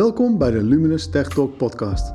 [0.00, 2.12] Welkom bij de Luminous Tech Talk podcast.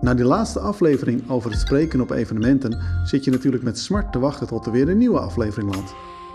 [0.00, 4.18] Na die laatste aflevering over het spreken op evenementen zit je natuurlijk met smart te
[4.18, 5.94] wachten tot er weer een nieuwe aflevering landt.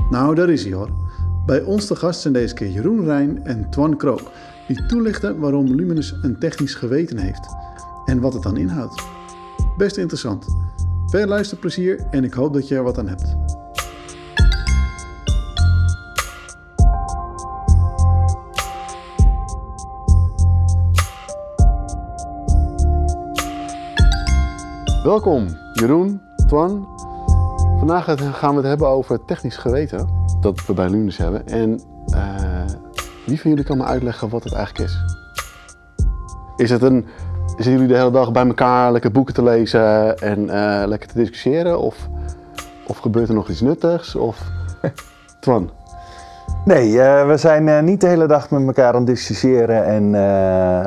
[0.09, 0.89] Nou, daar is hij hoor.
[1.45, 4.31] Bij ons te gast zijn deze keer Jeroen Rijn en Twan Krook,
[4.67, 7.47] die toelichten waarom Luminous een technisch geweten heeft
[8.05, 9.03] en wat het dan inhoudt.
[9.77, 10.45] Best interessant.
[11.05, 13.46] Veel luisterplezier en ik hoop dat je er wat aan hebt.
[25.07, 26.87] Welkom Jeroen, Twan.
[27.77, 28.03] Vandaag
[28.39, 31.47] gaan we het hebben over technisch geweten dat we bij Luminous hebben.
[31.47, 31.79] En
[32.13, 32.65] eh,
[33.25, 34.97] wie van jullie kan me uitleggen wat het eigenlijk is?
[36.55, 37.05] Is het een
[37.45, 41.17] zitten jullie de hele dag bij elkaar lekker boeken te lezen en eh, lekker te
[41.17, 41.79] discussiëren?
[41.79, 42.09] Of,
[42.87, 44.15] of gebeurt er nog iets nuttigs?
[44.15, 44.51] Of
[45.39, 45.69] Twan?
[46.67, 50.13] Nee, uh, we zijn uh, niet de hele dag met elkaar aan het discussiëren en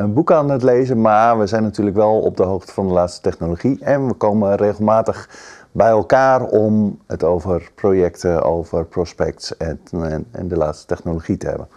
[0.03, 1.01] een boek aan het lezen.
[1.01, 3.79] Maar we zijn natuurlijk wel op de hoogte van de laatste technologie.
[3.85, 5.29] En we komen regelmatig
[5.73, 11.47] bij elkaar om het over projecten, over prospects en, en, en de laatste technologie te
[11.47, 11.69] hebben.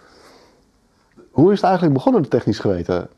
[1.30, 3.08] Hoe is het eigenlijk begonnen, de technisch geweten?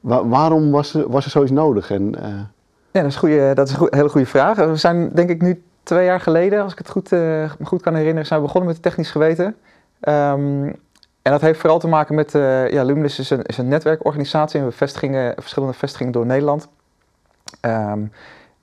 [0.00, 1.90] waarom was er, was er zoiets nodig?
[1.90, 2.24] En, uh...
[2.90, 4.56] Ja, dat is, goede, dat is een hele goede vraag.
[4.56, 7.94] We zijn denk ik nu twee jaar geleden, als ik het goed, uh, goed kan
[7.94, 9.56] herinneren, zijn we begonnen met technisch geweten.
[10.08, 10.64] Um,
[11.22, 14.60] en dat heeft vooral te maken met, uh, ja, Luminous is een, is een netwerkorganisatie
[14.60, 16.68] en we vestigingen, verschillende vestigingen door Nederland.
[17.60, 18.12] Um,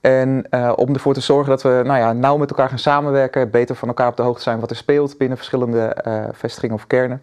[0.01, 3.49] en uh, om ervoor te zorgen dat we nou ja, nauw met elkaar gaan samenwerken,
[3.49, 6.87] beter van elkaar op de hoogte zijn wat er speelt binnen verschillende uh, vestigingen of
[6.87, 7.21] kernen.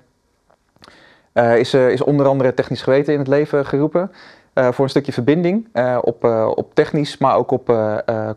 [1.56, 4.12] Is, is onder andere technisch geweten in het leven geroepen.
[4.54, 5.68] Voor een stukje verbinding
[6.00, 7.66] op, op technisch, maar ook op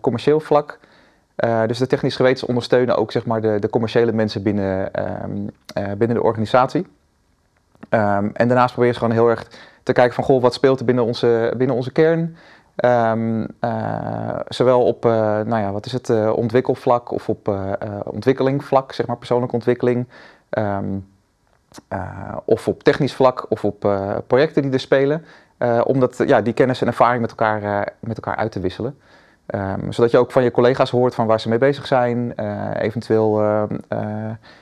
[0.02, 0.80] commercieel vlak.
[1.68, 4.92] Dus de technisch gewetens ondersteunen ook zeg maar, de, de commerciële mensen binnen,
[5.24, 5.50] um,
[5.98, 6.88] binnen de organisatie.
[7.90, 9.48] Um, en daarnaast proberen ze gewoon heel erg
[9.84, 12.38] te kijken van goh, wat speelt er binnen onze, binnen onze kern.
[12.86, 13.48] Um,
[14.48, 17.56] zowel op nou ja, wat is het, ontwikkelvlak of op
[18.04, 20.08] ontwikkelingvlak, zeg maar persoonlijke ontwikkeling.
[22.46, 23.80] Of op technisch vlak of op
[24.28, 25.26] projecten die er spelen.
[25.84, 28.98] Om ja, die kennis en ervaring met elkaar, met elkaar uit te wisselen.
[29.56, 32.34] Um, zodat je ook van je collega's hoort van waar ze mee bezig zijn.
[32.74, 33.40] eventueel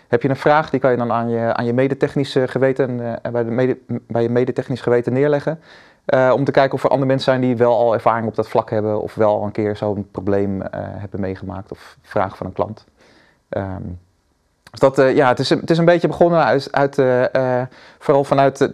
[0.07, 2.97] heb je een vraag, die kan je dan aan je, aan je medetechnisch geweten,
[3.31, 5.59] bij, de mede, bij je medetechnisch geweten neerleggen.
[6.33, 8.69] om te kijken of er andere mensen zijn die wel al ervaring op dat vlak
[8.69, 9.01] hebben.
[9.01, 12.85] Of wel al een keer zo'n probleem hebben meegemaakt of vraag van een klant.
[13.49, 13.99] Um,
[14.71, 17.61] dus dat, uh, ja, het, is, het is een beetje begonnen uit, uit uh,
[17.99, 18.69] vooral vanuit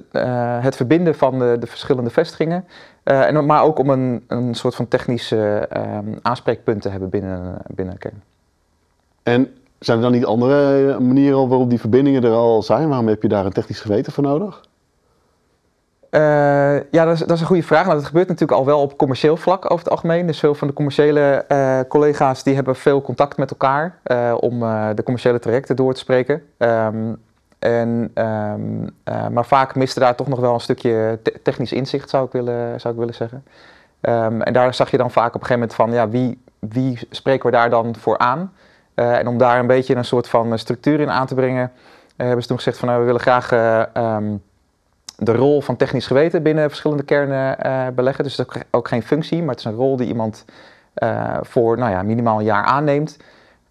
[0.61, 2.65] het verbinden van de, de verschillende vestigingen.
[3.03, 5.69] en, maar ook om een, een soort van technische
[6.21, 8.21] aanspreekpunt te hebben binnen, binnen kern.
[9.23, 12.87] En zijn er dan niet andere manieren waarop die verbindingen er al zijn?
[12.87, 14.61] Waarom heb je daar een technisch geweten voor nodig?
[16.15, 16.19] Uh,
[16.91, 17.83] ja, dat is, dat is, een goede vraag.
[17.85, 20.27] Nou, dat gebeurt natuurlijk al wel op commercieel vlak over het algemeen.
[20.27, 24.59] Dus veel van de commerciële uh, collega's die hebben veel contact met elkaar uh, om
[24.95, 26.43] de commerciële trajecten door te spreken.
[26.57, 27.21] Um,
[27.59, 28.89] en, um,
[29.33, 32.79] maar vaak miste daar toch nog wel een stukje te technisch inzicht, zou ik willen,
[32.79, 33.43] zou ik willen zeggen.
[34.01, 36.99] Um, en daar zag je dan vaak op een gegeven moment van, ja, wie, wie
[37.09, 38.53] spreken we daar dan voor aan?
[38.95, 41.71] en om daar een beetje een soort van structuur in aan te brengen,
[42.15, 43.49] hebben ze toen gezegd van, nou, we willen graag
[45.23, 48.23] de rol van technisch geweten binnen verschillende kernen uh, beleggen.
[48.23, 50.45] Dus het is ook, geen functie, maar het is een rol die iemand
[51.03, 53.17] uh, voor nou ja, minimaal een jaar aanneemt.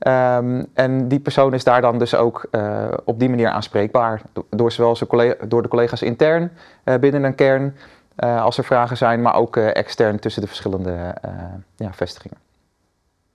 [0.07, 4.23] Um, en die persoon is daar dan dus ook uh, op die manier aanspreekbaar.
[4.49, 6.51] Door zowel collega, door de collega's intern
[7.01, 7.75] binnen een kern,
[8.17, 11.15] als er vragen zijn, maar ook extern tussen de verschillende
[11.77, 12.37] ja, vestigingen.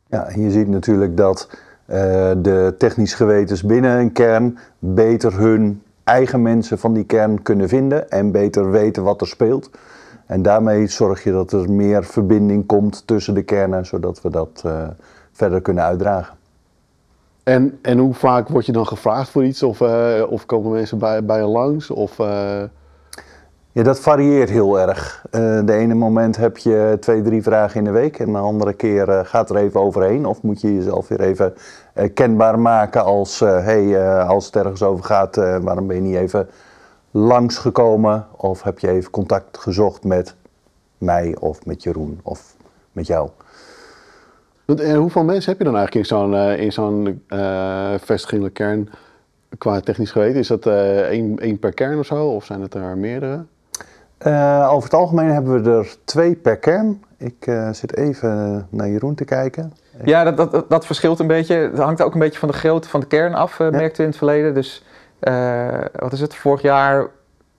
[0.07, 1.49] Ja, je ziet natuurlijk dat
[2.37, 8.09] de technisch gewetens binnen een kern beter hun eigen mensen van die kern kunnen vinden
[8.09, 9.69] en beter weten wat er speelt.
[10.25, 14.63] En daarmee zorg je dat er meer verbinding komt tussen de kernen, zodat we dat
[14.65, 14.87] uh,
[15.31, 16.35] verder kunnen uitdragen.
[17.43, 19.63] En, en hoe vaak word je dan gevraagd voor iets?
[19.63, 21.89] Of, uh, of komen mensen bij, bij je langs?
[21.89, 22.61] Of, uh...
[23.71, 25.25] Ja, dat varieert heel erg.
[25.65, 29.25] de ene moment heb je twee, drie vragen in de week en de andere keer
[29.25, 30.25] gaat er even overheen.
[30.25, 31.53] Of moet je jezelf weer even
[32.13, 36.15] kenbaar maken als, uh, hey, uh, als het ergens over gaat, waarom ben je niet
[36.15, 36.49] even
[37.11, 38.25] langsgekomen?
[38.35, 40.35] Of heb je even contact gezocht met
[40.97, 42.55] mij of met Jeroen of
[42.91, 43.29] met jou?
[44.65, 47.23] En hoeveel mensen heb je dan eigenlijk in zo'n in zo'n
[47.99, 48.89] vestigingelijke kern
[49.57, 50.39] qua technisch geweten?
[50.39, 52.27] Is dat één, één per kern of zo?
[52.27, 53.45] Of zijn het er meerdere?
[54.69, 57.01] over het algemeen hebben we er twee per kern.
[57.17, 59.73] Ik zit even naar Jeroen te kijken.
[60.03, 61.55] Ja, dat, dat, dat verschilt een beetje.
[61.55, 64.03] Het hangt ook een beetje van de grootte van de kern af, uh, merkten we
[64.03, 64.53] in het verleden.
[64.53, 64.83] Dus
[65.21, 66.35] uh, wat is het?
[66.35, 67.07] Vorig jaar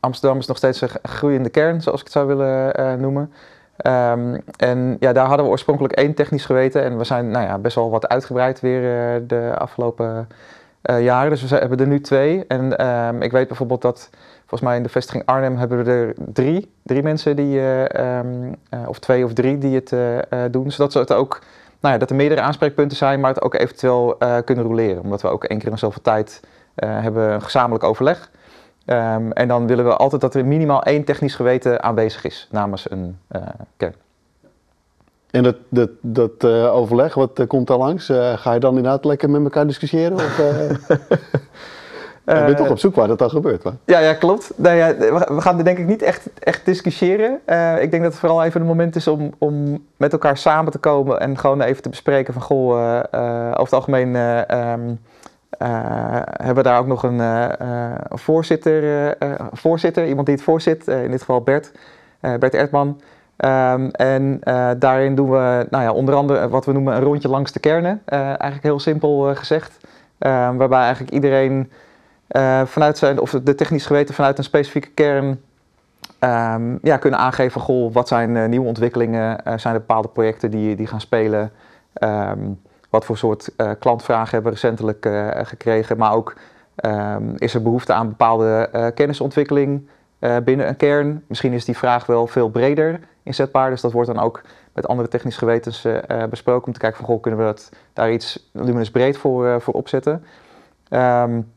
[0.00, 3.32] Amsterdam is nog steeds een groeiende kern, zoals ik het zou willen noemen.
[3.76, 7.58] Ehm, en ja, daar hadden we oorspronkelijk één technisch geweten en we zijn nou ja,
[7.58, 10.28] best wel wat uitgebreid weer de afgelopen
[10.82, 11.30] jaren.
[11.30, 12.44] Dus we hebben er nu twee.
[12.48, 14.10] En ehm, ik weet bijvoorbeeld dat
[14.48, 17.60] volgens mij in de vestiging Arnhem hebben we er drie, drie mensen die,
[18.00, 18.54] um,
[18.86, 19.94] of twee of drie die het
[20.52, 20.70] doen.
[20.70, 21.40] Zodat ze het ook
[21.80, 25.02] nou ja, dat er meerdere aanspreekpunten zijn, maar het ook eventueel uh, kunnen roleren.
[25.02, 26.40] Omdat we ook één keer in zoveel tijd
[26.76, 28.30] uh, hebben een gezamenlijk overleg.
[28.86, 32.90] Um, en dan willen we altijd dat er minimaal één technisch geweten aanwezig is namens
[32.90, 33.42] een uh,
[33.76, 33.94] kern.
[35.30, 38.06] En dat, dat, dat overleg, wat komt daar langs?
[38.34, 40.14] ga je dan inderdaad lekker met elkaar discussiëren?
[40.14, 40.40] Of,
[42.36, 43.62] je bent toch eh, op zoek waar dat dan gebeurt.
[43.62, 43.72] Hoor.
[43.84, 44.52] Ja, ja, klopt.
[44.56, 44.94] Nou ja,
[45.34, 47.40] we gaan denk ik niet echt, echt discussiëren.
[47.46, 50.72] Uh, ik denk dat het vooral even een moment is om, om met elkaar samen
[50.72, 53.00] te komen en gewoon even te bespreken van goh, uh,
[53.50, 55.00] over het algemeen um,
[55.58, 57.20] hebben we daar ook nog een
[58.08, 59.14] voorzitter,
[59.52, 61.72] voorzitter, iemand die het voorzit, in dit geval Bert,
[62.20, 63.00] Bert Erdman.
[63.44, 64.40] Um, en
[64.78, 68.02] daarin doen we nou ja, onder andere wat we noemen een rondje langs de kernen.
[68.06, 69.78] eigenlijk heel simpel gezegd.
[70.18, 71.70] Ehm, waarbij eigenlijk iedereen
[72.28, 75.40] uh, vanuit zijn, of de technisch geweten vanuit een specifieke kern
[76.20, 80.50] um, ja, kunnen aangeven, goh, wat zijn uh, nieuwe ontwikkelingen, uh, zijn er bepaalde projecten
[80.50, 81.52] die, die gaan spelen,
[82.02, 82.60] um,
[82.90, 85.08] wat voor soort klantvragen hebben we recentelijk
[85.48, 86.36] gekregen, maar ook
[86.84, 89.88] um, is er behoefte aan bepaalde kennisontwikkeling
[90.44, 91.24] binnen een kern.
[91.26, 94.42] Misschien is die vraag wel veel breder inzetbaar, dus dat wordt dan ook
[94.72, 95.86] met andere technisch gewetens
[96.30, 99.74] besproken om te kijken van, goh, kunnen we dat, daar iets luminous breed voor, voor
[99.74, 100.24] opzetten.
[100.90, 101.52] Um,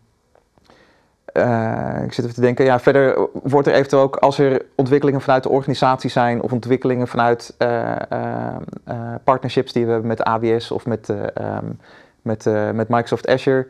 [1.33, 5.22] uh, ik zit even te denken, ja, verder wordt er eventueel ook als er ontwikkelingen
[5.22, 10.72] vanuit de organisatie zijn of ontwikkelingen vanuit uh, uh, partnerships die we hebben met AWS
[10.72, 11.80] of met, um,
[12.22, 13.68] met, met Microsoft Azure.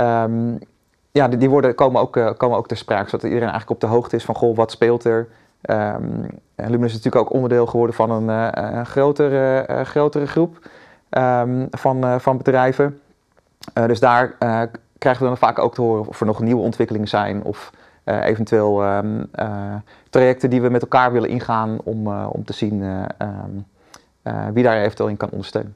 [0.00, 0.58] Um,
[1.10, 4.16] ja, die, worden, komen, ook, komen ook ter sprake, zodat iedereen eigenlijk op de hoogte
[4.16, 5.28] is van, goh, wat speelt er?
[5.62, 6.26] Um,
[6.56, 8.28] Lumen is natuurlijk ook onderdeel geworden van een,
[8.78, 10.68] een grotere, grotere groep
[11.70, 13.00] van, van bedrijven.
[13.86, 14.36] dus daar
[15.02, 17.70] krijgen we dan vaak ook te horen of er nog nieuwe ontwikkelingen zijn of
[18.04, 19.74] uh, eventueel um, uh,
[20.10, 23.64] trajecten die we met elkaar willen ingaan om, uh, om te zien um,
[24.52, 25.74] wie daar eventueel in kan ondersteunen.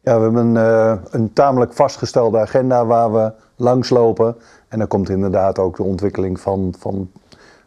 [0.00, 4.36] Ja, we hebben een, een tamelijk vastgestelde agenda waar we langslopen.
[4.68, 7.10] En dan komt inderdaad ook de ontwikkeling van, van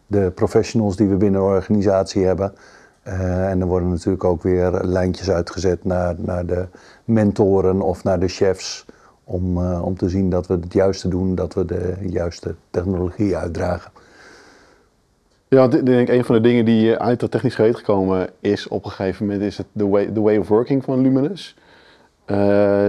[0.07, 2.53] de professionals die we binnen de organisatie hebben.
[3.03, 6.67] en er worden natuurlijk ook weer lijntjes uitgezet naar, naar de
[7.05, 8.85] mentoren of naar de chefs
[9.29, 13.37] om, uh, om te zien dat we het juiste doen, dat we de juiste technologie
[13.37, 13.91] uitdragen.
[15.47, 18.85] Ja, ik denk een van de dingen die uit dat technisch geweten gekomen is op
[18.85, 21.55] een gegeven moment is het de way, the way of working van Luminous.
[22.25, 22.87] Uh,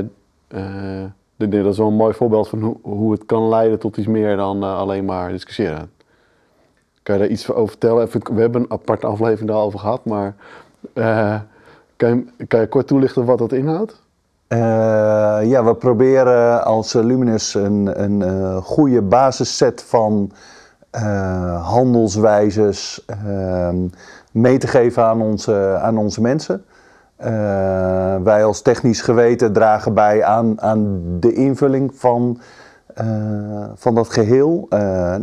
[0.55, 1.05] uh,
[1.37, 4.37] dat is wel een mooi voorbeeld van hoe, hoe het kan leiden tot iets meer
[4.37, 5.91] dan alleen maar discussiëren.
[7.03, 8.09] Kan je daar iets over vertellen?
[8.11, 10.35] we hebben een aparte aflevering daarover gehad, maar
[11.97, 14.01] kan je, kan je kort toelichten wat dat inhoudt?
[14.53, 14.59] Uh,
[15.43, 20.33] ja, we proberen als Luminus een, een uh, goede basisset van
[20.95, 23.87] uh, handelswijzes ehm,
[24.33, 26.65] mee te geven aan onze, aan onze mensen.
[28.25, 32.41] wij als technisch geweten dragen bij aan, aan de invulling van,
[33.75, 34.67] van dat geheel.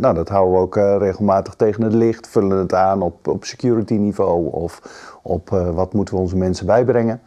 [0.00, 3.94] nou, dat houden we ook regelmatig tegen het licht, vullen het aan op, op security
[3.94, 4.82] niveau of
[5.22, 7.20] op wat moeten we onze mensen bijbrengen.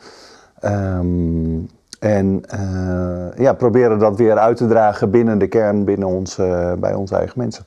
[0.63, 1.67] Um,
[2.01, 6.73] en uh, ja, proberen dat weer uit te dragen binnen de kern, binnen ons, uh,
[6.73, 7.65] bij onze eigen mensen.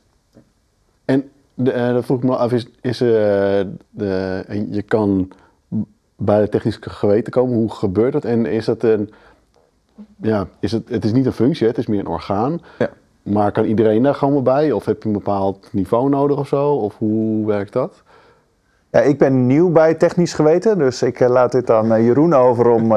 [1.05, 3.67] En de, uh, dat vroeg ik me af, is, is de,
[4.71, 5.33] je kan
[6.17, 8.25] bij de technische geweten komen, hoe gebeurt dat?
[8.25, 9.13] En is dat een,
[10.17, 12.61] ja, is het, het is niet een functie, het is meer een orgaan.
[12.79, 12.89] Ja.
[13.23, 14.73] Maar kan iedereen daar gewoon bij?
[14.73, 16.71] Of heb je een bepaald niveau nodig of zo?
[16.71, 18.03] Of hoe werkt dat?
[18.91, 22.93] Ja, ik ben nieuw bij technisch geweten, dus ik laat dit aan Jeroen over om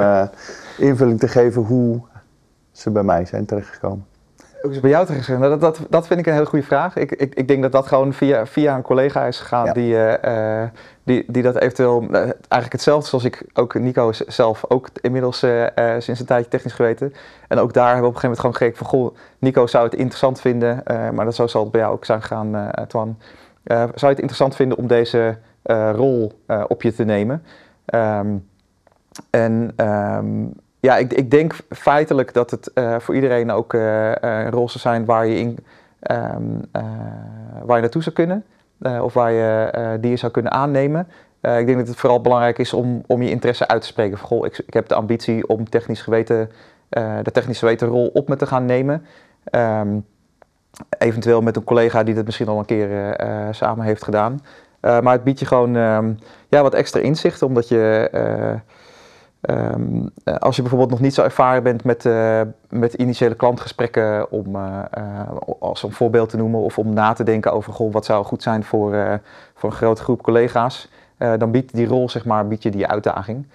[0.78, 2.02] invulling te geven hoe
[2.72, 4.06] ze bij mij zijn terechtgekomen.
[4.62, 5.50] Hoe ze bij jou terechtgekomen?
[5.50, 6.96] Dat, dat, dat vind ik een hele goede vraag.
[6.96, 10.64] Ik, ik, ik denk dat dat gewoon via, via een collega is gegaan die, uh,
[11.04, 15.66] die, die dat eventueel, uh, eigenlijk hetzelfde zoals ik ook Nico zelf ook inmiddels uh,
[15.98, 17.14] sinds een tijdje technisch geweten.
[17.48, 19.84] En ook daar hebben we op een gegeven moment gewoon gekeken van, goh, Nico zou
[19.86, 23.18] het interessant vinden, maar dat zo zal het bij jou ook zijn gegaan, Twan.
[23.74, 25.38] zou je het interessant vinden om deze
[25.92, 26.32] rol
[26.68, 27.44] op je te nemen?
[27.94, 28.48] Um,
[29.30, 30.54] en um,
[30.88, 35.06] ja, ik, ik, denk feitelijk dat het uh, voor iedereen ook een rol zou zijn
[35.06, 35.58] waar je, in,
[36.12, 36.84] um, uh,
[37.64, 38.46] waar je naartoe zou kunnen.
[39.02, 41.08] of waar je die je zou kunnen aannemen.
[41.42, 44.18] ik denk dat het vooral belangrijk is om, om je interesse uit te spreken.
[44.18, 46.52] Goh, ik, ik heb de ambitie om technisch geweten,
[47.24, 49.06] de technisch geweten rol op me te gaan nemen.
[49.52, 50.06] Um,
[50.98, 54.42] eventueel met een collega die dat misschien al een keer eh, samen heeft gedaan.
[54.82, 56.14] maar het biedt je gewoon ehm,
[56.50, 58.10] ja, wat extra inzicht, omdat je
[59.48, 64.32] Ehm, eh, als je bijvoorbeeld nog niet zo ervaren bent met, uh, met initiële klantgesprekken,
[64.32, 64.80] om uh,
[65.60, 68.44] als een voorbeeld te noemen, of om na te denken over goh, wat zou goed
[68.44, 69.20] zijn voor,
[69.54, 73.48] voor een grote groep collega's, dan biedt die rol, zeg maar, biedt je die uitdaging.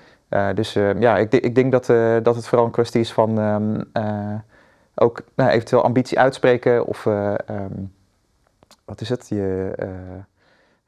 [0.55, 1.87] dus ja, ik, ik, denk dat,
[2.25, 3.91] dat het vooral een kwestie is van um,
[4.95, 7.93] ook nou, eventueel ambitie uitspreken of um,
[8.85, 9.29] wat is het?
[9.29, 9.73] Je,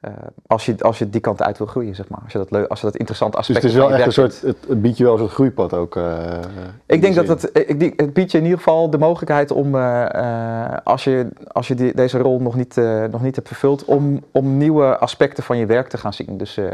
[0.05, 0.11] uh,
[0.47, 2.21] als, je, als je die kant uit wil groeien, zeg maar.
[2.23, 4.13] Als je dat, leuk, als je dat interessant aspect Dus het is wel echt een
[4.13, 5.97] soort, het, het, biedt je wel een soort groeipad ook.
[5.97, 6.39] Uh,
[6.87, 10.77] ik denk dat het, ik, het biedt je in ieder geval de mogelijkheid om, uh,
[10.85, 12.77] als je, als je die, deze rol nog niet,
[13.11, 16.39] nog niet hebt vervuld, om, om nieuwe aspecten van je werk te gaan zien.
[16.39, 16.71] Dus we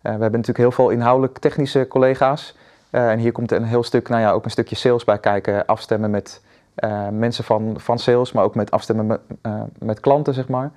[0.00, 2.56] hebben natuurlijk heel veel inhoudelijk technische collega's.
[2.90, 6.10] en hier komt een heel stuk, nou ja, ook een stukje sales bij kijken, afstemmen
[6.10, 6.40] met
[7.10, 9.20] mensen van, van sales, maar ook met afstemmen met,
[9.78, 10.70] met klanten, zeg maar.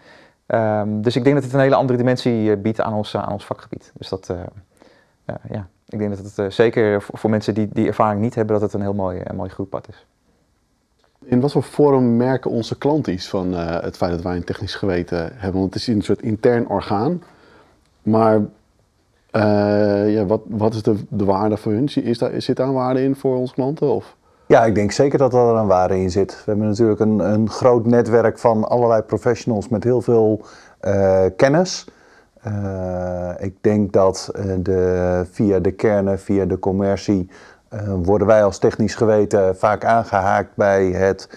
[0.47, 3.23] Um, dus ik denk dat het een hele andere dimensie uh, biedt aan ons, uh,
[3.23, 3.91] aan ons vakgebied.
[3.93, 4.37] Dus dat, uh,
[5.49, 8.63] ja, ik denk dat het zeker voor, voor, mensen die die ervaring niet hebben, dat
[8.63, 10.05] het een heel mooi, een mooi groeipad is.
[11.23, 14.75] In wat voor vorm merken onze klanten iets van het feit dat wij een technisch
[14.75, 15.59] geweten hebben?
[15.59, 17.23] Want het is een soort intern orgaan.
[18.01, 18.41] Maar
[20.07, 21.89] ja, wat, wat is de, de waarde voor hun?
[21.93, 23.93] Is daar, zit daar een waarde in voor onze klanten?
[23.93, 24.15] Of?
[24.47, 26.31] Ja, ik denk zeker dat er een waarde in zit.
[26.31, 30.41] We hebben natuurlijk een, een groot netwerk van allerlei professionals met heel veel
[30.81, 31.87] uh, kennis.
[32.47, 37.29] Uh, ik denk dat uh, de, via de kernen, via de commercie,
[38.03, 41.29] worden wij als technisch geweten vaak aangehaakt bij het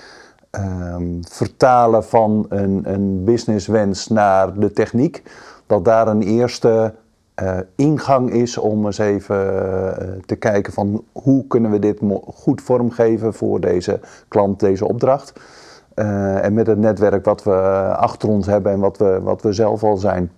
[0.50, 5.22] um, vertalen van een, een businesswens naar de techniek.
[5.66, 6.94] Dat daar een eerste
[7.42, 9.92] uh, ingang is om eens even uh,
[10.26, 12.00] te kijken van hoe kunnen we dit
[12.34, 15.32] goed vormgeven voor deze klant, deze opdracht.
[15.94, 17.50] Uh, en met het netwerk wat we
[17.96, 20.30] achter ons hebben en wat we, wat we zelf al zijn,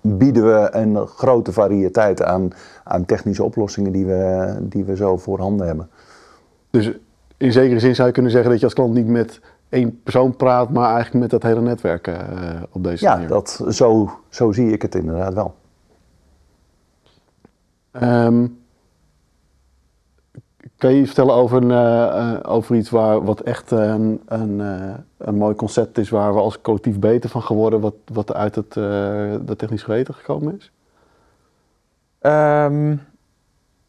[0.00, 2.50] bieden we een grote variëteit aan,
[2.84, 5.88] aan technische oplossingen die we, die we zo voorhanden hebben.
[6.70, 6.92] Dus
[7.36, 9.40] in zekere zin zou je kunnen zeggen dat je als klant niet met
[9.76, 12.16] één persoon praat, maar eigenlijk met dat hele netwerk uh,
[12.70, 13.28] op deze ja, manier.
[13.28, 15.54] Ja, zo, zo zie ik het inderdaad wel.
[18.02, 18.58] Um,
[20.76, 24.60] kan je vertellen over, een, uh, over iets waar, wat echt een, een,
[25.16, 28.72] een mooi concept is, waar we als collectief beter van geworden, wat, wat uit het
[29.46, 30.72] dat technisch geweten gekomen is?
[32.20, 33.00] Um,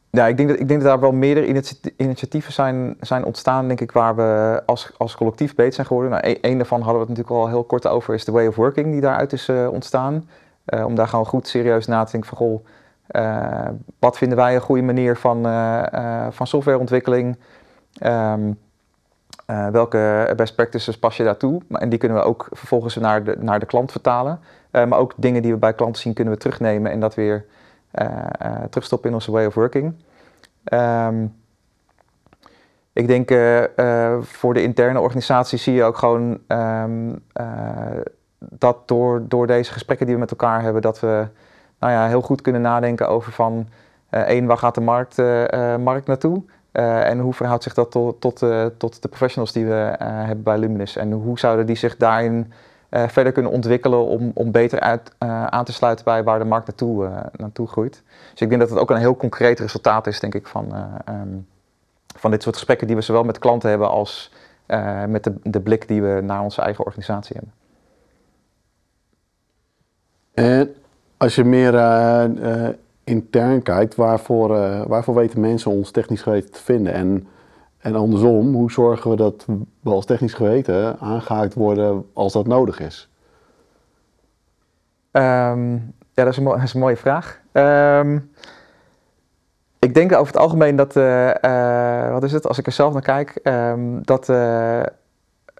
[0.10, 1.64] ja, ik denk, dat, ik denk dat daar wel meerdere
[1.98, 6.12] initiatieven zijn, zijn ontstaan, denk ik, waar we als, als collectief beter zijn geworden.
[6.12, 8.48] Nou, een, een daarvan hadden we het natuurlijk al heel kort over, is de way
[8.48, 10.30] of working die daaruit is uh, ontstaan.
[10.66, 12.66] Uh, om daar gewoon goed serieus na te denken van, goh,
[13.12, 15.44] uh, wat vinden wij een goede manier van,
[16.32, 17.38] van softwareontwikkeling?
[18.06, 18.60] Um,
[19.72, 21.62] welke best practices pas je daartoe?
[21.70, 24.40] En die kunnen we ook vervolgens naar de, naar de klant vertalen.
[24.72, 27.46] maar ook dingen die we bij klanten zien kunnen we terugnemen en dat weer
[28.70, 29.94] terugstoppen in onze way of working.
[30.74, 31.36] Um,
[32.94, 36.84] ik denk uh, voor de interne organisatie zie je ook gewoon uh,
[38.40, 41.28] dat door, door deze gesprekken die we met elkaar hebben, dat we
[41.80, 43.68] nou ja, heel goed kunnen nadenken over van
[44.10, 45.18] één, waar gaat de markt,
[45.80, 46.44] markt naartoe?
[46.72, 48.46] en hoe verhoudt zich dat tot, tot,
[48.78, 50.96] tot de professionals die we hebben bij Luminous?
[50.96, 52.52] En hoe zouden die zich daarin
[52.90, 55.12] verder kunnen ontwikkelen om, om beter uit,
[55.50, 58.04] aan te sluiten bij waar de markt naartoe, naartoe groeit?
[58.32, 60.74] Dus ik denk dat het ook een heel concreet resultaat is, denk ik, van,
[61.10, 61.48] um,
[62.16, 64.32] van dit soort gesprekken die we zowel met klanten hebben als
[65.08, 67.54] met de, de blik die we naar onze eigen organisatie hebben.
[70.34, 70.76] En
[71.18, 71.74] als je meer
[73.04, 74.48] intern kijkt, waarvoor,
[74.88, 76.94] waarvoor weten mensen ons technisch te vinden?
[76.94, 77.28] En,
[77.88, 79.46] en andersom, hoe zorgen we dat
[79.80, 83.10] we als technisch geweten aangehaakt worden als dat nodig is?
[85.12, 87.40] Um, ja, dat is, een, mooie vraag.
[87.52, 88.32] Um,
[89.80, 92.94] ik denk over het algemeen dat, uh, uh, wat is het, als ik er zelf
[92.94, 94.84] naar kijk, um, dat, uh,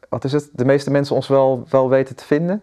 [0.10, 2.62] wat is het, de meeste mensen ons wel, wel weten te vinden.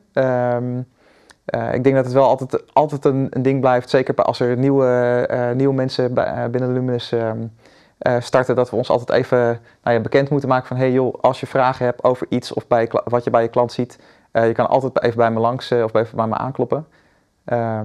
[1.72, 5.52] Ik denk dat het wel altijd, altijd een, een ding blijft, zeker als er nieuwe,
[5.56, 6.14] nieuwe mensen
[6.50, 7.12] binnen Luminous
[8.06, 11.14] um, starten, dat we ons altijd even nou ja, bekend moeten maken van, hey joh,
[11.20, 13.98] als je vragen hebt over iets of bij, wat je bij je klant ziet,
[14.32, 16.86] je kan altijd even bij me langs of even bij me aankloppen.
[17.52, 17.80] Uh,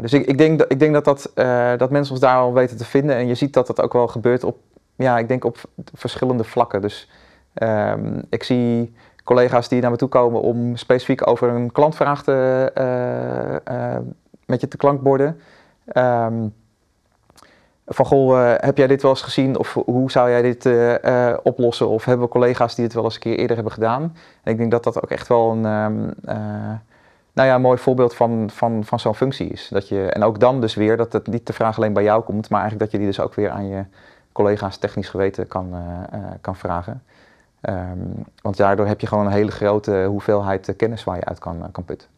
[0.00, 1.30] dus ik, ik, denk, ik denk dat, dat,
[1.78, 3.16] dat mensen ons daar al weten te vinden.
[3.16, 4.58] En je ziet dat dat ook wel gebeurt op,
[4.96, 5.56] ja, ik denk op
[5.94, 6.80] verschillende vlakken.
[6.80, 7.10] Dus
[7.54, 12.72] um, ik zie collega's die naar me toe komen om specifiek over een klantvraag te,
[14.46, 15.40] met je te klankborden.
[15.92, 16.54] Um,
[17.86, 21.30] van goh, eh, heb jij dit wel eens gezien of hoe zou jij dit eh,
[21.30, 21.88] eh, oplossen?
[21.88, 24.16] Of hebben we collega's die het wel eens een keer eerder hebben gedaan?
[24.42, 26.76] En ik denk dat dat ook echt wel een, ehm,
[27.32, 29.68] nou ja, mooi voorbeeld van, van, van zo'n functie is.
[29.68, 32.22] Dat je, en ook dan dus weer dat het niet de vraag alleen bij jou
[32.22, 33.84] komt, maar eigenlijk dat je die dus ook weer aan je
[34.32, 35.74] collega's technisch geweten kan,
[36.40, 37.02] kan vragen.
[37.60, 37.98] Ehm,
[38.42, 41.84] want daardoor heb je gewoon een hele grote hoeveelheid kennis waar je uit kan, kan
[41.84, 42.08] putten.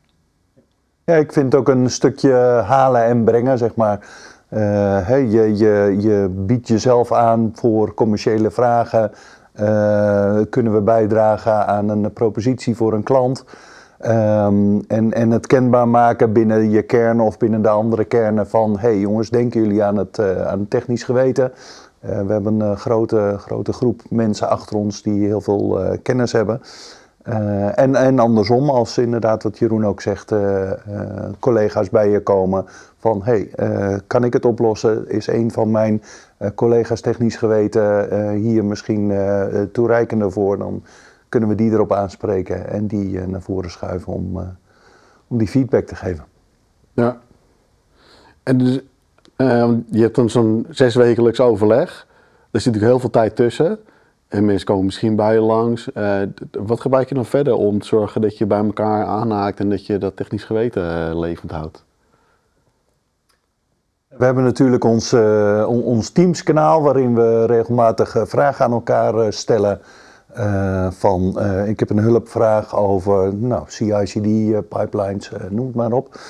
[1.04, 2.32] Ja, ik vind ook een stukje
[2.66, 4.06] halen en brengen, zeg maar.
[4.50, 9.10] Uh, je, je, je biedt jezelf aan voor commerciële vragen.
[9.60, 13.44] Uh, kunnen we bijdragen aan een propositie voor een klant?
[14.00, 18.78] Um, en, en het kenbaar maken binnen je kern of binnen de andere kernen van...
[18.78, 21.52] hey jongens, denken jullie aan het, uh, aan technisch geweten?
[22.00, 26.60] we hebben een grote, grote groep mensen achter ons die heel veel kennis hebben.
[27.28, 32.20] Uh, en, en andersom, als inderdaad wat Jeroen ook zegt, uh, uh, collega's bij je
[32.20, 32.64] komen
[32.98, 33.50] van hey,
[34.06, 35.08] kan ik het oplossen?
[35.08, 36.02] Is een van mijn
[36.54, 39.12] collega's technisch geweten hier misschien
[39.72, 40.58] toereikender voor?
[40.58, 40.82] Dan
[41.28, 44.56] kunnen we die erop aanspreken en die naar voren schuiven om,
[45.26, 46.24] om die feedback te geven.
[46.92, 47.18] Ja,
[48.42, 48.80] en dus,
[49.90, 52.06] je hebt dan zo'n zeswekelijks overleg.
[52.50, 53.78] Er zit natuurlijk heel veel tijd tussen.
[54.28, 55.88] En mensen komen misschien bij je langs.
[55.94, 56.18] Uh,
[56.50, 59.86] wat gebruik je dan verder om te zorgen dat je bij elkaar aanhaakt en dat
[59.86, 61.84] je dat technisch geweten uh, levend houdt?
[64.08, 69.80] We hebben natuurlijk ons, uh, ons Teams-kanaal waarin we regelmatig vragen aan elkaar stellen.
[70.90, 76.20] van, ik heb een hulpvraag over nou, CI/CD, pipelines, noem het maar op.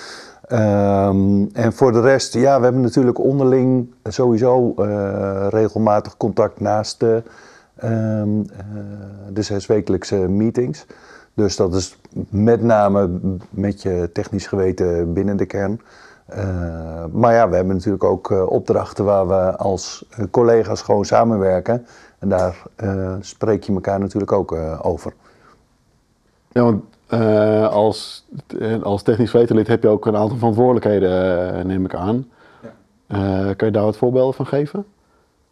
[0.52, 4.74] Um, en voor de rest, ja, we hebben natuurlijk onderling sowieso
[5.48, 7.22] regelmatig contact naast de
[7.85, 8.47] um,
[9.33, 10.87] de zeswekelijkse meetings.
[11.35, 13.11] Dus dat is met name
[13.50, 15.80] met je technisch geweten binnen de kern.
[16.30, 21.87] Uh, maar ja, we hebben natuurlijk ook uh, opdrachten waar we als collega's gewoon samenwerken.
[22.18, 25.12] En daar uh, spreek je elkaar natuurlijk ook over.
[26.49, 26.84] Ja, want
[27.73, 28.26] als,
[28.82, 32.30] als technisch wetenlid heb je ook een aantal verantwoordelijkheden, neem ik aan.
[33.08, 33.54] Ja.
[33.54, 34.86] kan je daar wat voorbeelden van geven?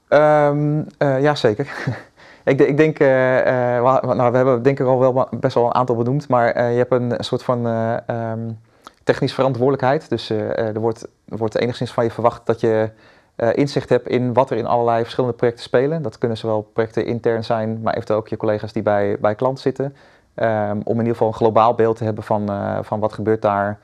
[0.09, 1.69] Um, ja, zeker.
[2.45, 5.75] Ik, ik denk, uh, uh, nou, we hebben denk ik al wel best wel een
[5.75, 8.59] aantal benoemd, maar uh, je hebt een, soort van um,
[9.05, 10.09] technische verantwoordelijkheid.
[10.09, 12.91] Dus er, wordt, wordt enigszins van je verwacht dat je
[13.37, 16.03] inzicht hebt in wat er in allerlei verschillende projecten spelen.
[16.03, 19.61] Dat kunnen zowel projecten intern zijn, maar eventueel ook je collega's die bij, bij klant
[19.61, 19.97] zitten.
[20.35, 22.51] Um, om in ieder geval een globaal beeld te hebben van,
[22.85, 23.79] van wat gebeurt daar.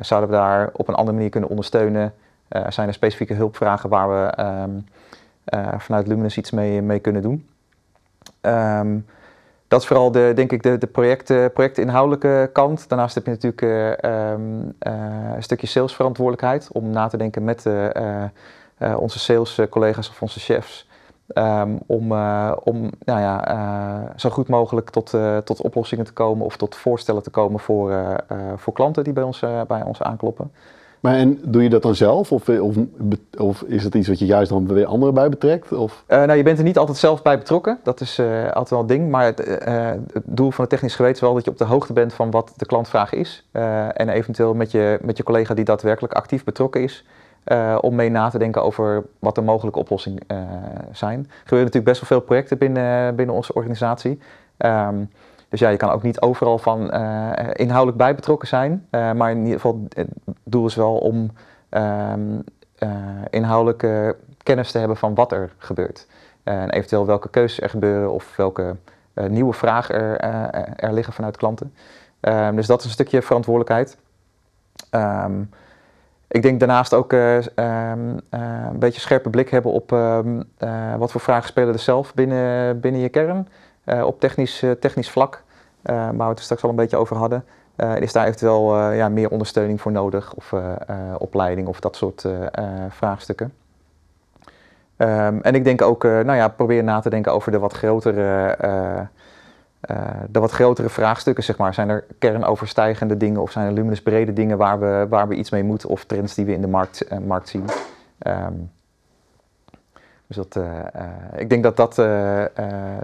[0.00, 2.14] zouden we daar op een andere manier kunnen ondersteunen?
[2.68, 4.86] zijn er specifieke hulpvragen waar we um,
[5.78, 7.46] vanuit Luminous iets mee, mee kunnen doen?
[8.42, 9.06] Um,
[9.68, 12.88] dat is vooral de, denk ik de, de project, projectinhoudelijke kant.
[12.88, 17.64] Daarnaast heb je natuurlijk uh, um, uh, een stukje salesverantwoordelijkheid om na te denken met
[17.66, 18.24] uh,
[18.96, 20.88] onze salescollega's of onze chefs.
[21.34, 22.12] Um, om
[22.64, 27.30] om nou ja, zo goed mogelijk tot, tot oplossingen te komen of tot voorstellen te
[27.30, 27.92] komen voor,
[28.56, 30.52] voor klanten die bij ons, bij ons aankloppen.
[31.00, 32.32] Maar en doe je dat dan zelf?
[32.32, 32.76] Of, of,
[33.38, 35.72] of is het iets wat je juist dan weer anderen bij betrekt?
[35.72, 36.04] Of?
[36.08, 37.78] Uh, nou, je bent er niet altijd zelf bij betrokken.
[37.82, 39.10] Dat is uh, altijd wel een ding.
[39.10, 39.38] Maar het,
[40.12, 42.30] het, doel van het technisch geweten is wel dat je op de hoogte bent van
[42.30, 43.46] wat de klantvraag is.
[43.92, 47.04] en eventueel met je, met je collega die daadwerkelijk actief betrokken is.
[47.80, 50.22] om mee na te denken over wat de mogelijke oplossingen
[50.92, 51.18] zijn.
[51.18, 54.18] Er gebeuren natuurlijk best wel veel projecten binnen, binnen onze organisatie.
[54.58, 55.10] Um,
[55.48, 58.86] dus ja, je kan ook niet overal van uh, inhoudelijk bij betrokken zijn.
[58.90, 60.08] Uh, maar in ieder geval, het
[60.44, 61.30] doel is wel om
[61.70, 62.44] um,
[62.78, 62.90] uh,
[63.30, 66.06] inhoudelijke kennis te hebben van wat er gebeurt.
[66.44, 68.76] en eventueel welke keuzes er gebeuren of welke
[69.28, 71.74] nieuwe vragen er, er liggen vanuit klanten.
[72.20, 73.98] Um, dus dat is een stukje verantwoordelijkheid.
[74.90, 75.50] Um,
[76.28, 78.22] ik denk daarnaast ook een
[78.78, 79.90] beetje scherpe blik hebben op
[80.98, 83.48] wat voor vragen spelen er zelf binnen, binnen je kern.
[83.88, 85.42] Eh, op technisch, eh, technisch vlak,
[85.82, 87.44] eh, waar we het straks al een beetje over hadden,
[87.98, 90.54] is daar eventueel ja, meer ondersteuning voor nodig of
[91.18, 92.26] opleiding of dat soort
[92.88, 93.52] vraagstukken.
[94.96, 98.56] Um, en ik denk ook, nou ja, probeer na te denken over de wat grotere,
[100.30, 101.74] de wat grotere vraagstukken, zeg maar.
[101.74, 105.50] Zijn er kernoverstijgende dingen of zijn er luminous brede dingen waar we, waar we iets
[105.50, 107.64] mee moeten of trends die we in de markt, markt zien?
[108.26, 108.70] Um,
[110.28, 112.44] dus dat, uh, uh, ik denk dat dat, uh,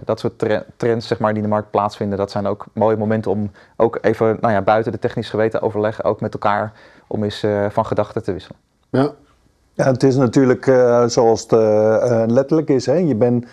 [0.03, 0.45] dat soort
[0.77, 3.97] trends zeg maar, die in de markt plaatsvinden, dat zijn ook mooie momenten om ook
[4.01, 6.73] even nou ja, buiten de technisch geweten overleggen, ook met elkaar,
[7.07, 8.57] om eens van gedachten te wisselen.
[8.89, 9.11] Ja.
[9.73, 10.65] ja, het is natuurlijk
[11.07, 11.51] zoals het
[12.31, 12.93] letterlijk is, hè?
[12.93, 13.45] je bent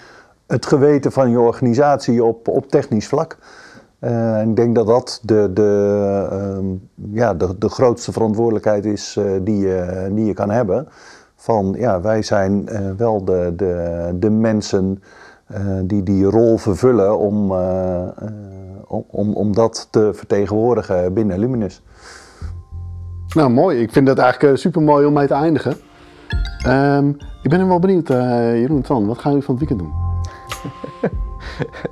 [0.47, 3.37] het geweten van je organisatie op, op technisch vlak.
[4.01, 6.67] en ik denk dat dat de, de, ehm,
[7.13, 10.89] ja, de, de grootste verantwoordelijkheid is die, je, die je kan hebben
[11.42, 15.02] van ja, wij zijn eh, wel de, de, de mensen
[15.46, 18.09] eh, die die rol vervullen om, eh,
[18.87, 21.83] om, om, om dat te vertegenwoordigen binnen Luminus.
[23.35, 23.81] Nou, mooi.
[23.81, 25.76] Ik vind dat eigenlijk super mooi om mee te eindigen.
[26.64, 27.09] Ehm,
[27.42, 29.92] ik ben wel benieuwd, eh, Jeroen en Twan, wat gaan jullie van het weekend doen?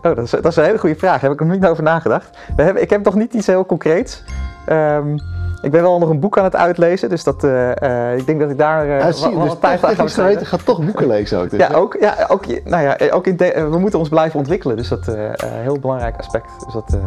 [0.02, 1.20] Oh, dat, is, dat is een hele goede vraag.
[1.20, 2.38] Daar heb ik nog niet over nagedacht.
[2.56, 4.24] We hebben, ik heb nog niet iets heel concreets.
[4.66, 5.16] Ehm,
[5.62, 8.40] ik ben wel nog een boek aan het uitlezen, dus dat, eh, eh, ik denk
[8.40, 10.46] dat ik daar uh, zie wat, dus tijd aan ga besteden.
[10.46, 11.50] gaat toch boeken lezen ook.
[11.50, 11.76] Dus, Ja, hè?
[11.76, 15.00] ook, ja, ook, nou ja, ook in de- we moeten ons blijven ontwikkelen, dus dat
[15.00, 16.64] is een heel belangrijk aspect.
[16.64, 16.98] Dus dat,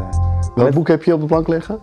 [0.56, 1.80] Welk boek heb je op de plank liggen?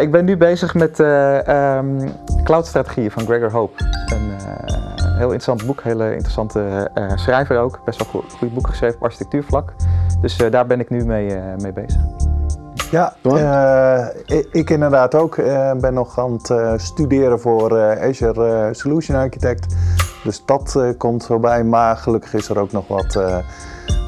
[0.00, 2.08] ik ben nu bezig met ehm,
[2.44, 3.84] cloud-strategieën van Gregor Hope.
[4.12, 7.80] Een heel interessant boek, hele interessante schrijver ook.
[7.84, 9.72] Best wel goed, goed boek geschreven op architectuurvlak.
[10.20, 12.00] Dus daar ben ik nu mee, mee bezig.
[12.90, 14.06] Ja, eh,
[14.38, 15.36] ik, ik inderdaad ook.
[15.36, 19.74] eh, ben nog aan het eh, studeren voor eh, Azure Solution Architect.
[20.24, 21.64] Dus dat eh, komt voorbij.
[21.64, 23.38] Maar gelukkig is er ook nog wat eh,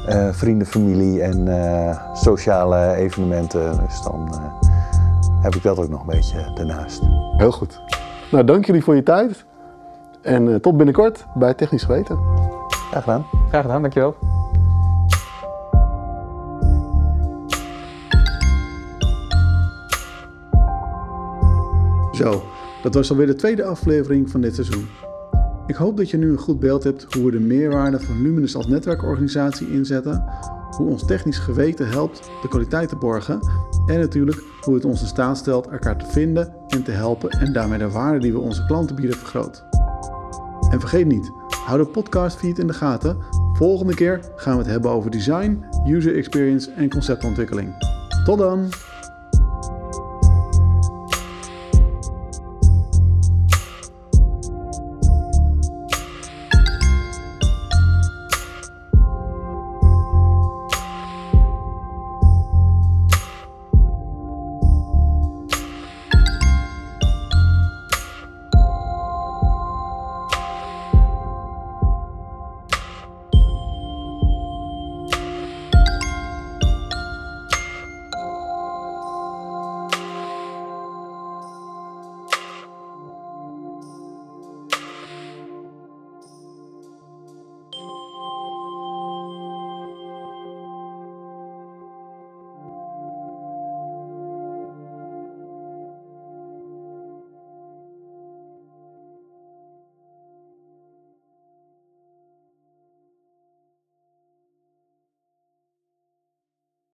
[0.07, 3.79] eh, vrienden, familie en eh, sociale evenementen.
[3.87, 4.69] Dus dan eh,
[5.41, 7.01] heb ik dat ook nog een beetje daarnaast.
[7.37, 7.81] Heel goed.
[8.31, 9.45] Nou, dank jullie voor je tijd.
[10.21, 12.17] En eh, tot binnenkort bij Technisch Geweten.
[12.89, 13.25] Graag gedaan.
[13.49, 14.15] Graag gedaan, dankjewel.
[22.13, 22.43] Zo,
[22.81, 24.87] dat was alweer de tweede aflevering van dit seizoen.
[25.67, 28.55] Ik hoop dat je nu een goed beeld hebt hoe we de meerwaarde van Luminous
[28.55, 30.23] als netwerkorganisatie inzetten,
[30.77, 33.39] hoe ons technisch geweten helpt de kwaliteit te borgen
[33.85, 37.53] en natuurlijk hoe het ons in staat stelt elkaar te vinden en te helpen en
[37.53, 39.65] daarmee de waarde die we onze klanten bieden vergroot.
[40.69, 41.31] En vergeet niet,
[41.65, 43.17] hou de podcast feed in de gaten.
[43.53, 47.73] Volgende keer gaan we het hebben over design, user experience en conceptontwikkeling.
[48.23, 48.69] Tot dan!